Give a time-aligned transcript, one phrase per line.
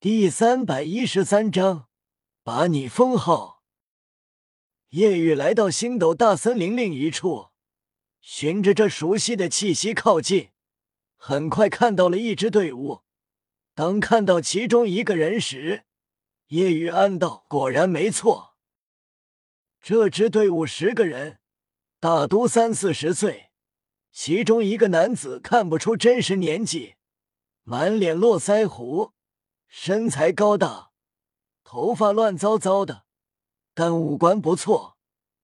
[0.00, 1.88] 第三百一十三章，
[2.44, 3.64] 把你封号。
[4.90, 7.48] 夜雨来到星斗大森林另一处，
[8.20, 10.50] 循着这熟悉的气息靠近，
[11.16, 13.00] 很快看到了一支队伍。
[13.74, 15.82] 当看到其中一个人时，
[16.50, 18.54] 夜雨暗道：果然没错，
[19.82, 21.40] 这支队伍十个人，
[21.98, 23.50] 大都三四十岁，
[24.12, 26.94] 其中一个男子看不出真实年纪，
[27.64, 29.17] 满脸络腮胡。
[29.68, 30.90] 身材高大，
[31.62, 33.04] 头发乱糟糟的，
[33.74, 34.96] 但五官不错，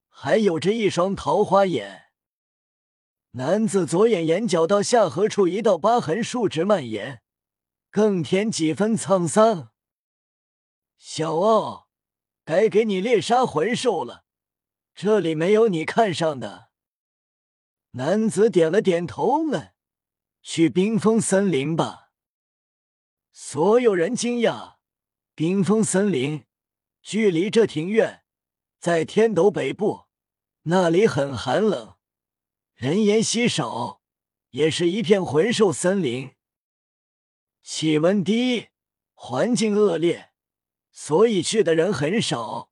[0.08, 2.06] 还有着一双桃花眼。
[3.32, 7.22] 男子左眼眼角到下颌处一道疤痕竖直蔓延，
[7.90, 9.72] 更添几分沧桑。
[10.96, 11.88] 小奥，
[12.44, 14.24] 该给你猎杀魂兽了，
[14.94, 16.70] 这里没有你看上的。
[17.90, 19.74] 男子点了点头，问
[20.42, 22.02] ：“去冰封森林吧。”
[23.36, 24.76] 所有人惊讶，
[25.34, 26.44] 冰封森林
[27.02, 28.22] 距离这庭院
[28.78, 30.04] 在天斗北部，
[30.62, 31.96] 那里很寒冷，
[32.74, 34.00] 人烟稀少，
[34.50, 36.36] 也是一片魂兽森林，
[37.60, 38.68] 气温低，
[39.14, 40.30] 环境恶劣，
[40.92, 42.70] 所以去的人很少。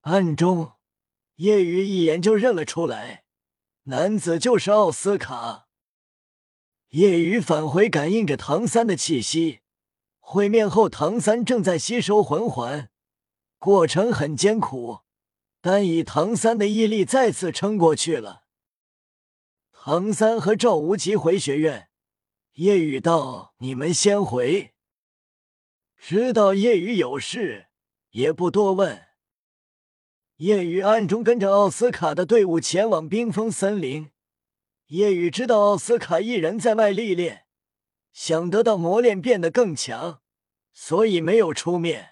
[0.00, 0.72] 暗中，
[1.34, 3.26] 叶雨一眼就认了出来，
[3.82, 5.68] 男子就是奥斯卡。
[6.94, 9.62] 夜雨返回，感应着唐三的气息。
[10.20, 12.88] 会面后，唐三正在吸收魂环，
[13.58, 15.00] 过程很艰苦，
[15.60, 18.44] 但以唐三的毅力，再次撑过去了。
[19.72, 21.88] 唐三和赵无极回学院，
[22.52, 24.72] 夜雨道：“你们先回。”
[25.98, 27.66] 知道夜雨有事，
[28.10, 29.02] 也不多问。
[30.36, 34.12] 夜雨暗中跟着奥斯卡的队伍前往冰封森林。
[34.88, 37.46] 叶雨知道奥斯卡一人在外历练，
[38.12, 40.20] 想得到磨练变得更强，
[40.74, 42.10] 所以没有出面。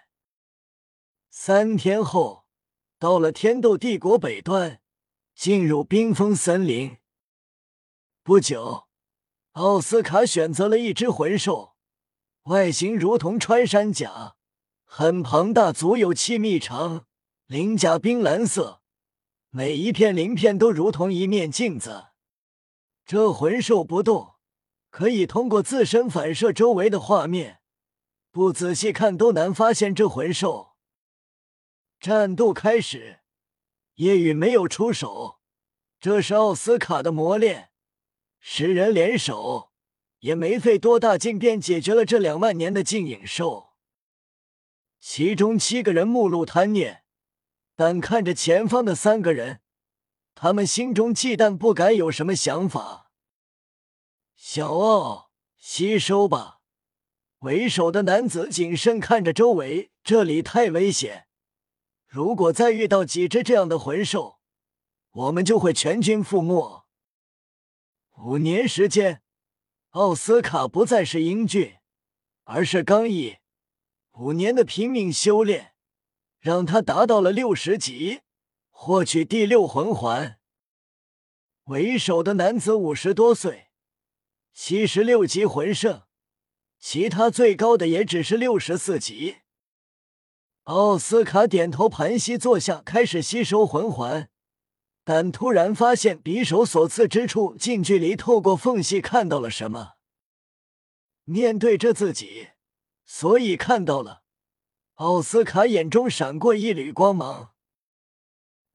[1.28, 2.46] 三天后，
[2.98, 4.80] 到了天斗帝国北端，
[5.34, 6.96] 进入冰封森林。
[8.22, 8.88] 不久，
[9.52, 11.74] 奥斯卡选择了一只魂兽，
[12.44, 14.36] 外形如同穿山甲，
[14.84, 17.06] 很庞大，足有七米长，
[17.46, 18.80] 鳞甲冰蓝色，
[19.50, 22.11] 每一片鳞片都如同一面镜子。
[23.04, 24.34] 这魂兽不动，
[24.90, 27.60] 可以通过自身反射周围的画面，
[28.30, 30.76] 不仔细看都难发现这魂兽。
[32.00, 33.20] 战斗开始，
[33.94, 35.40] 叶雨没有出手，
[36.00, 37.70] 这是奥斯卡的磨练。
[38.40, 39.72] 十人联手，
[40.20, 43.74] 也没费多大劲便解决了这两万年的禁影兽。
[44.98, 47.04] 其中七个人目露贪念，
[47.74, 49.61] 但看着前方的三个人。
[50.42, 53.12] 他们心中忌惮，不敢有什么想法。
[54.34, 56.58] 小奥，吸收吧。
[57.42, 61.28] 为首的男子谨慎看着周围，这里太危险。
[62.08, 64.40] 如果再遇到几只这样的魂兽，
[65.12, 66.84] 我们就会全军覆没。
[68.18, 69.22] 五年时间，
[69.90, 71.76] 奥斯卡不再是英俊，
[72.42, 73.36] 而是刚毅。
[74.14, 75.74] 五年的拼命修炼，
[76.40, 78.22] 让他达到了六十级。
[78.84, 80.40] 获取第六魂环。
[81.66, 83.68] 为首的男子五十多岁，
[84.52, 86.02] 七十六级魂圣，
[86.80, 89.36] 其他最高的也只是六十四级。
[90.64, 94.28] 奥斯卡点头，盘膝坐下，开始吸收魂环，
[95.04, 99.92] 但突然发现匕首所刺之处，近距离透过缝隙看到了什么。
[101.22, 102.48] 面对着自己，
[103.04, 104.24] 所以看到了。
[104.94, 107.50] 奥斯卡眼中闪过一缕光芒。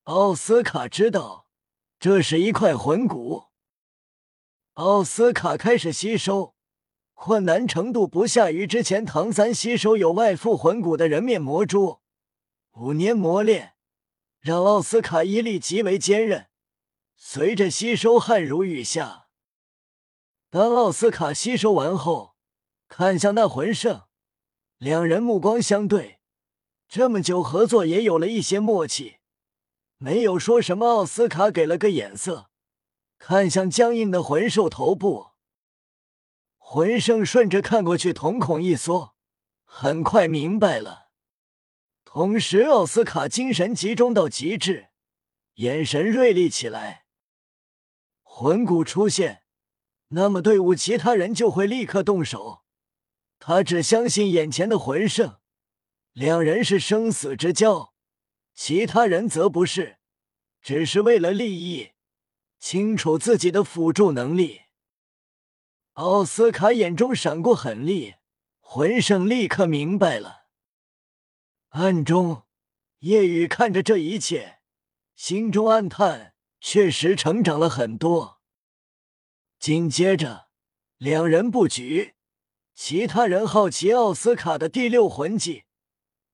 [0.08, 1.50] 奥斯卡知道，
[2.00, 3.48] 这是一块魂骨。
[4.76, 6.56] 奥斯卡开始吸收，
[7.14, 12.00] 困难程度不下于之前唐三吸收有外附魂骨的人面魔珠。
[12.76, 13.74] 五年磨练，
[14.40, 16.48] 让奥斯卡毅力极为坚韧，
[17.18, 19.28] 随着吸收汗如雨下。
[20.50, 22.38] 当奥斯卡吸收完后，
[22.88, 24.04] 看向那魂圣，
[24.78, 26.22] 两人目光相对，
[26.88, 29.18] 这么久合作也有了一些默契。
[29.98, 32.50] 没有说什么，奥斯卡给了个眼色，
[33.18, 35.32] 看向僵硬的魂兽头部。
[36.58, 39.16] 魂圣顺着看过去，瞳孔一缩，
[39.66, 41.10] 很快明白了。
[42.06, 44.90] 同时，奥斯卡精神集中到极致，
[45.56, 47.06] 眼神锐利起来。
[48.22, 49.44] 魂骨出现，
[50.10, 52.64] 那么队伍其他人就会立刻动手。
[53.40, 55.40] 他只相信眼前的魂圣，
[56.14, 57.96] 两人是生死之交。
[58.58, 60.00] 其他人则不是，
[60.64, 61.92] 只是为了利益，
[62.58, 64.62] 清楚自己的辅助能力。
[65.94, 68.16] 奥斯卡眼中闪过狠厉，
[68.60, 70.48] 魂圣立刻明白了。
[71.70, 72.46] 暗中，
[73.02, 74.58] 夜雨看着这一切，
[75.16, 78.42] 心中暗叹：确实成长了很多。
[79.60, 80.48] 紧接着，
[80.98, 82.16] 两人布局，
[82.74, 85.66] 其他人好奇奥斯卡的第六魂技，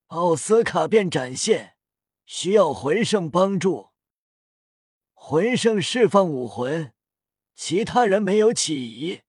[0.07, 1.72] 奥斯卡便展现
[2.35, 3.91] 需要魂圣帮助。
[5.13, 6.91] 魂圣释放武魂，
[7.53, 9.21] 其他人没有起疑，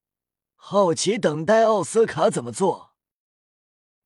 [0.55, 2.95] 好奇等待奥斯卡怎么做。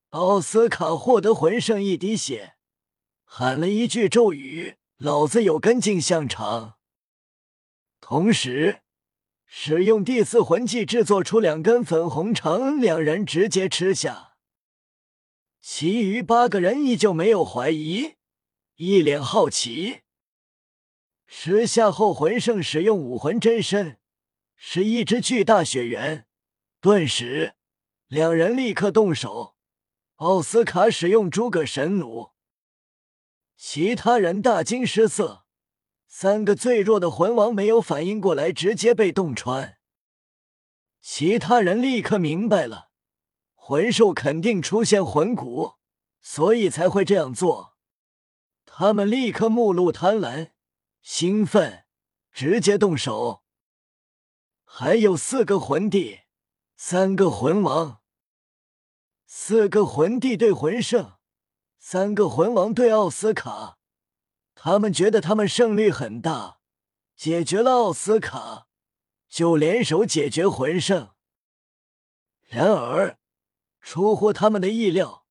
[0.08, 2.56] 奥斯卡获得魂圣一滴血，
[3.22, 6.74] 喊了一句咒语：“老子有根茎香肠。”
[8.02, 8.80] 同时，
[9.46, 14.34] 使用第四魂技制作出两根粉红肠，两人直接吃下。
[15.60, 18.18] 其余八个人依旧没有怀疑，
[18.80, 20.02] 一脸好奇。
[21.26, 23.98] 吃下后，魂圣使用武魂真身，
[24.54, 26.28] 是一只巨大雪猿。
[26.80, 27.56] 顿时，
[28.06, 29.56] 两人立刻动手。
[30.19, 32.34] 奥斯卡使用诸葛神弩，
[33.56, 35.44] 其他人大惊失色。
[36.06, 39.78] 三个最弱的魂王没有反应过来，直接被洞穿。
[41.00, 42.90] 其他人立刻明白了，
[43.54, 45.72] 魂兽肯定出现魂骨，
[46.20, 47.76] 所以才会这样做。
[48.80, 50.52] 他们立刻目露贪婪、
[51.02, 51.84] 兴奋，
[52.30, 53.42] 直接动手。
[54.64, 56.20] 还有四个魂帝，
[56.76, 58.00] 三个魂王。
[59.26, 61.14] 四个魂帝对魂圣，
[61.76, 63.78] 三个魂王对奥斯卡。
[64.54, 66.60] 他们觉得他们胜率很大，
[67.16, 68.69] 解决了奥斯卡，
[69.28, 71.16] 就联手解决魂圣。
[72.44, 73.19] 然而，
[73.81, 75.26] 出乎他们的意料，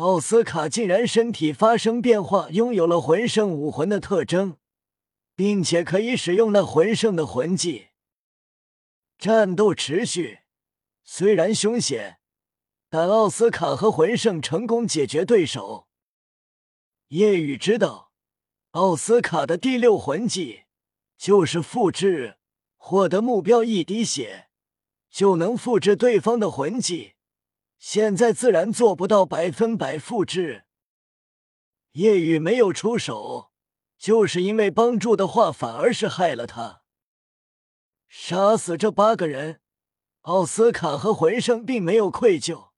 [0.00, 4.56] 奥斯卡竟然身体发生变化，拥有了魂圣武魂的特征，
[5.36, 7.88] 并且可以使用那魂圣的魂技。
[9.18, 10.38] 战斗持续，
[11.04, 12.16] 虽然凶险。
[12.88, 15.86] 但奥斯卡和魂圣成功解决对手。
[17.08, 18.10] 夜雨知道，
[18.70, 20.62] 奥斯卡的第六魂技
[21.18, 22.38] 就是复制，
[22.76, 24.48] 获得目标一滴血
[25.10, 27.12] 就能复制对方的魂技。
[27.80, 30.66] 现在自然做不到百分百复制。
[31.92, 33.50] 夜雨没有出手，
[33.96, 36.82] 就是因为帮助的话反而是害了他。
[38.06, 39.62] 杀死这八个人，
[40.22, 42.68] 奥斯卡和魂圣并没有愧疚。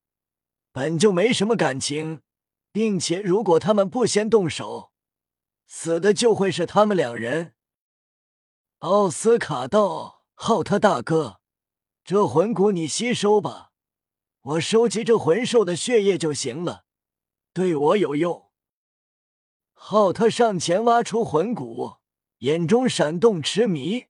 [0.71, 2.23] 本就没什么感情，
[2.71, 4.93] 并且如果他们不先动手，
[5.67, 7.55] 死的就会是他们两人。
[8.79, 11.41] 奥斯卡道：“浩特大哥，
[12.05, 13.72] 这魂骨你吸收吧，
[14.43, 16.85] 我收集这魂兽的血液就行了，
[17.53, 18.51] 对我有用。”
[19.73, 21.97] 浩特上前挖出魂骨，
[22.39, 24.07] 眼中闪动痴迷，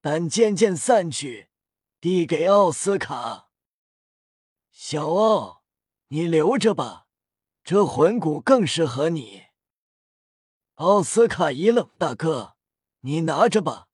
[0.00, 1.48] 但渐渐散去，
[2.00, 3.50] 递给奥斯卡
[4.72, 5.58] ：“小奥。”
[6.10, 7.06] 你留着吧，
[7.62, 9.42] 这魂骨更适合你。
[10.76, 12.56] 奥斯卡一愣：“大哥，
[13.00, 13.88] 你拿着吧，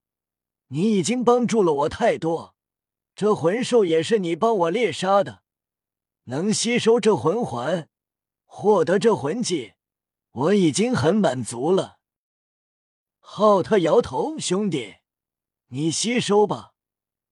[0.68, 2.54] 你已经帮助了我太多。
[3.16, 5.42] 这魂兽也是你帮我猎杀的，
[6.24, 7.88] 能吸收这魂环，
[8.44, 9.74] 获得这魂技，
[10.30, 11.98] 我已经很满足了。”
[13.18, 14.96] 浩特摇头：“兄弟，
[15.68, 16.72] 你吸收吧，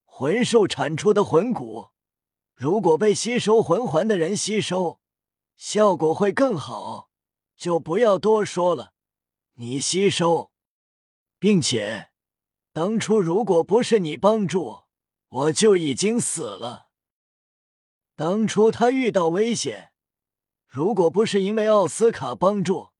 [0.03, 1.89] 魂兽产出的魂骨。”
[2.55, 4.99] 如果被吸收魂环的人吸收，
[5.55, 7.09] 效果会更好，
[7.57, 8.93] 就不要多说了。
[9.55, 10.51] 你吸收，
[11.39, 12.11] 并且
[12.71, 14.83] 当初如果不是你帮助，
[15.29, 16.89] 我就已经死了。
[18.23, 19.91] 当初他遇到危险，
[20.65, 22.91] 如果不是因为奥斯卡帮助，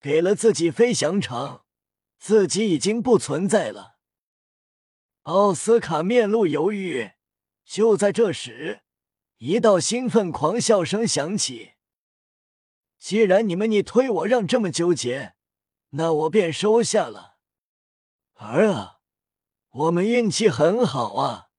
[0.00, 1.64] 给了自己飞翔场，
[2.18, 3.98] 自己已经不存在了。
[5.22, 7.12] 奥斯卡面露犹豫，
[7.64, 8.82] 就在这时。
[9.36, 11.74] 一道兴奋狂笑声响起。
[12.98, 15.36] 既然你们你推我让这么纠结，
[15.90, 17.36] 那我便收下了。
[18.34, 18.98] 儿啊，
[19.68, 21.50] 我们运气很好啊。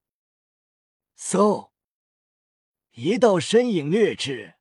[1.18, 1.67] 嗖，
[3.00, 4.56] 一道身影掠至，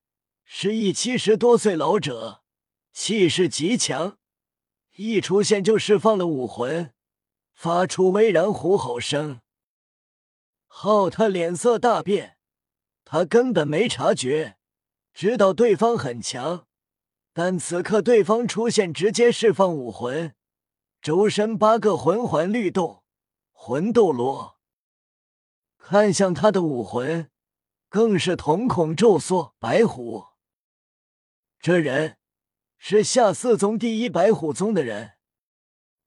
[0.44, 2.42] 是一七十多岁老者，
[2.92, 4.18] 气势极强，
[4.96, 6.92] 一出现就释放了武魂，
[7.54, 9.40] 发出巍然虎吼声。
[10.66, 12.36] 浩特脸色大变。
[13.06, 14.58] 他根本没察觉，
[15.14, 16.66] 知道对方很强，
[17.32, 20.34] 但此刻对方出现，直接释放武魂，
[21.00, 23.02] 周身八个魂环律动，
[23.52, 24.58] 魂斗罗
[25.78, 27.30] 看向他的武魂，
[27.88, 29.54] 更是瞳孔骤缩。
[29.58, 30.26] 白虎，
[31.60, 32.18] 这人
[32.78, 35.18] 是下四宗第一白虎宗的人，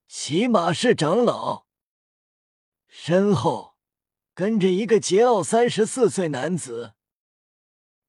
[0.07, 1.65] 起码是长老。
[2.87, 3.69] 身后。
[4.35, 6.93] 跟着一个桀骜三十四岁男子，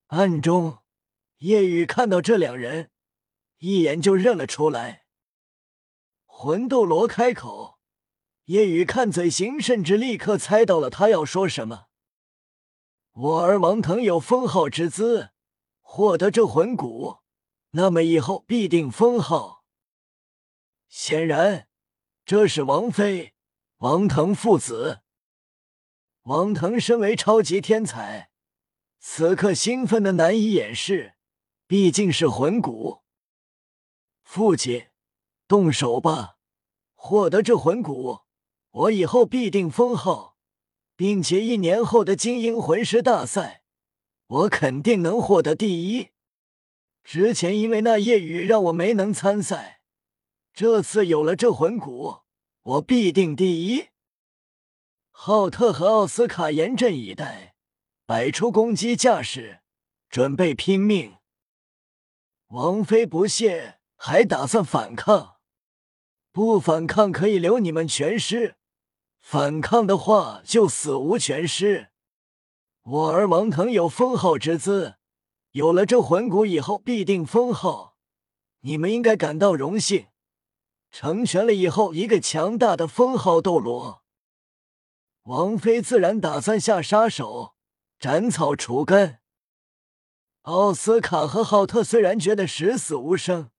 [0.07, 0.79] 暗中，
[1.39, 2.93] 叶雨看到这两人，
[3.59, 5.07] 一眼就认了出来。
[6.27, 7.81] 魂斗罗开口，
[8.45, 11.89] 叶雨看嘴型，甚至立刻猜到了他要说什么。
[13.13, 15.31] 我儿王腾有封号之资，
[15.81, 17.19] 获得这魂骨，
[17.71, 19.65] 那么以后必定封号。
[20.89, 21.69] 显然，
[22.25, 23.35] 这是王妃、
[23.79, 25.01] 王腾父子。
[26.23, 28.31] 王腾身为超级天才，
[28.99, 31.15] 此刻兴奋的难以掩饰，
[31.67, 33.03] 毕竟是魂骨。
[34.23, 34.87] 父亲。
[35.49, 36.37] 动手吧！
[36.95, 38.21] 获得这魂骨，
[38.71, 40.30] 我以后必定封号，
[41.01, 43.63] 并且一年后的精英魂师大赛，
[44.27, 46.11] 我肯定能获得第一。
[47.03, 49.81] 之前因为那夜雨让我没能参赛，
[50.53, 52.19] 这次有了这魂骨，
[52.63, 53.87] 我必定第一。
[55.11, 57.55] 浩特和奥斯卡严阵以待，
[58.05, 59.61] 摆出攻击架势，
[60.11, 61.17] 准备拼命。
[62.49, 65.37] 王妃不屑，还打算反抗。
[66.31, 68.57] 不反抗可以留你们全尸，
[69.21, 71.91] 反抗的话就死无全尸。
[72.83, 74.97] 我儿王腾有封号之资，
[75.53, 77.97] 有了这魂骨以后必定封号，
[78.61, 80.09] 你们应该感到荣幸。
[80.91, 84.03] 成全了以后一个强大的封号斗罗，
[85.23, 87.55] 王妃自然打算下杀手，
[87.99, 89.21] 斩草除根。
[90.43, 93.51] 奥斯卡和浩特虽然觉得十死无生。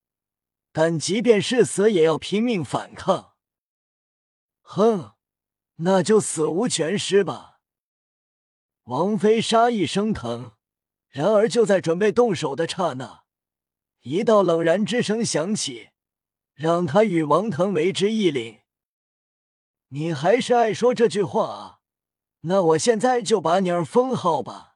[0.74, 3.34] 但即便是死，也要拼命反抗。
[4.62, 5.16] 哼，
[5.84, 7.60] 那就死无全尸吧！
[8.84, 10.52] 王妃杀意升腾，
[11.10, 13.24] 然而就在准备动手的刹那，
[14.02, 15.90] 一道冷然之声响起，
[16.54, 18.60] 让他与王腾为之一凛。
[19.90, 21.80] 你还是爱说这句话啊？
[22.42, 24.71] 那我现在就把你儿封号吧。